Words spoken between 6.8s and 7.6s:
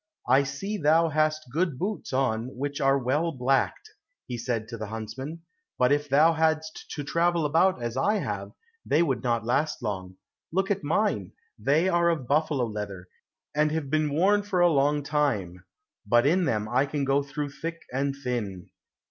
to travel